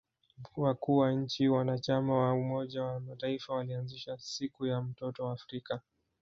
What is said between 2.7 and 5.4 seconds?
wa mataifa walianzisha siku ya mtoto wa